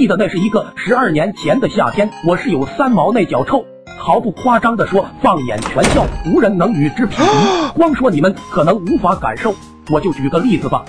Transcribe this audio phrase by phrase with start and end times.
[0.00, 3.62] 记得那是一个十二年前的夏天，我室友三毛那脚臭，
[3.98, 7.28] 毫不夸张的说，放眼全校无人能与之匹敌。
[7.74, 9.54] 光说你们可能无法感受，
[9.92, 10.86] 我就举个例子吧。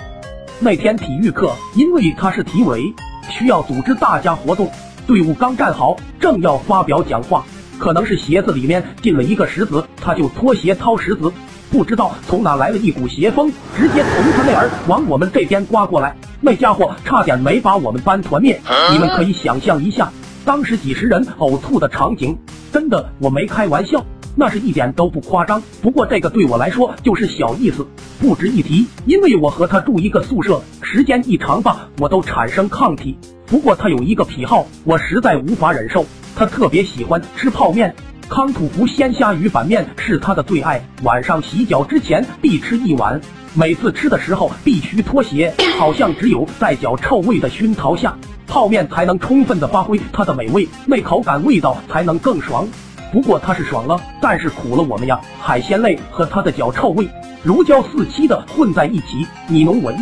[0.62, 2.94] 那天体育课，因为他是体委，
[3.30, 4.72] 需要组织大家活动，
[5.06, 7.44] 队伍刚站好，正要发表讲话，
[7.78, 11.30] 可能是鞋子里面进了一个石子，他就脱鞋掏石子。
[11.70, 18.60] 不知道从哪来了一股邪风，直接从他那儿往我们这边刮过来，那家伙差点没把我们班团灭。
[18.92, 20.12] 你们可以想象一下，
[20.44, 22.36] 当时几十人呕吐的场景，
[22.74, 24.04] 真的我没开玩笑，
[24.36, 25.62] 那是一点都不夸张。
[25.84, 27.86] 不过这个对我来说就是小意思，
[28.20, 33.16] 不值一提，因为我和他住一个宿舍，时间一长吧，我都产生抗体。
[33.46, 36.04] 不过他有一个癖好，我实在无法忍受，
[36.36, 37.94] 他特别喜欢吃泡面。
[38.32, 43.20] 康土福鲜虾鱼板面是他的最爱，晚上洗脚之前必吃一碗。
[43.54, 48.16] 每次吃的时候必须脱鞋， 好像只有在脚臭味的熏陶下，
[48.48, 52.66] 泡面才能充分的发挥它的美味，那口感味道才能更爽。
[53.12, 55.20] 不过它是爽了，但是苦了我们呀！
[55.42, 57.06] 海鲜类和它的脚臭味
[57.44, 59.98] 如胶似漆的混在一起，你侬我一，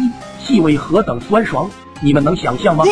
[0.45, 1.67] 气味何等酸爽，
[1.99, 2.85] 你们能想象吗？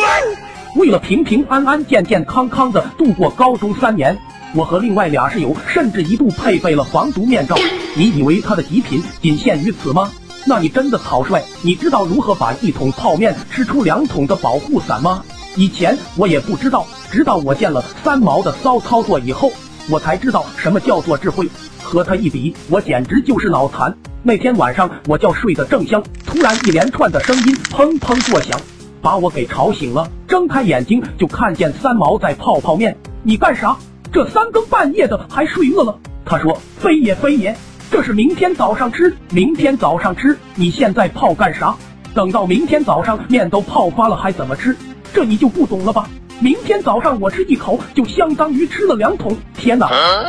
[0.74, 4.18] 为了平平安安、健健康康的度过高中三年。
[4.54, 7.54] 我和另外俩室友甚至一度配备了防毒面罩。
[7.94, 10.10] 你以为他的极品仅限于此吗？
[10.46, 11.42] 那你真的草率。
[11.60, 15.22] 你知道如何把一桶泡面吃出两桶的保护伞吗？
[15.56, 19.52] 以前我也不知道，直到我见了三毛的骚操作以后，
[19.90, 21.48] 我才知道什么叫做智慧。
[21.82, 23.94] 和他一比，我简直就是脑残。
[24.22, 28.58] 那天晚上我觉睡得正香，突然一连串的声音砰砰作响，
[29.02, 30.10] 把我给吵醒了。
[30.26, 32.96] 睁开眼睛就看见三毛在泡泡面。
[33.22, 33.76] 你干啥？
[34.10, 35.98] 这三更半夜的还睡饿了？
[36.24, 37.56] 他说：“非也非也，
[37.90, 40.36] 这是明天早上吃，明天早上吃。
[40.54, 41.74] 你现在泡干啥？
[42.14, 44.74] 等到明天早上面都泡发了还怎么吃？
[45.12, 46.08] 这你就不懂了吧？
[46.40, 49.36] 明天早上我吃一口就相当于吃了两桶。
[49.54, 49.88] 天哪！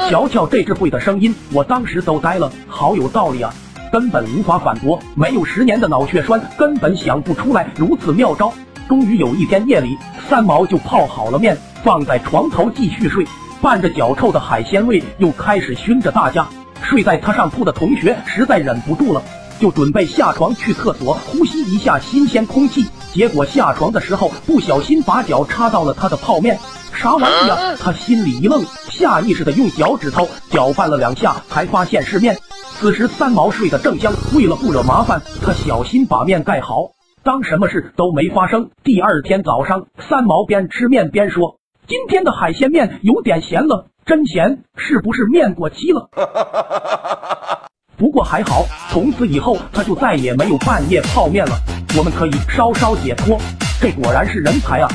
[0.10, 3.54] 瞧瞧这智慧的声音，我当时都呆了，好有道理啊，
[3.94, 5.00] 根本无法反驳。
[5.16, 8.54] 没有十年的脑血栓，根本想不出来如此妙招。
[8.88, 9.98] 终于有一天夜里，
[10.30, 13.26] 三毛就泡好了面，放在床头继续睡。”
[13.62, 16.48] 伴着脚臭的海鲜味，又开始熏着大家。
[16.82, 19.22] 睡在他上铺的同学实在忍不住了，
[19.60, 22.86] 就准备下床去厕所呼吸一下新鲜空气。
[23.12, 26.58] 结果下床的时候不小心把脚插到了他的泡面，
[26.94, 27.76] 啥玩意啊？
[27.78, 32.38] 他心里一愣，下意识的用脚趾头搅拌了两下，才发现是面。
[32.80, 36.92] 此时三毛睡得正香，为了不惹麻烦，他小心把面盖好，
[37.24, 38.70] 当什么事都没发生。
[38.86, 41.59] 第二天早上，三毛边吃面边说。
[41.90, 46.08] 今天的海鲜面有点咸了，真咸，是不是面过期了？
[47.98, 51.54] 不过还好，从此以后他就再也没有半夜泡面了。
[51.98, 53.40] 我们可以稍稍解脱，
[53.82, 54.88] 这果然是人才啊！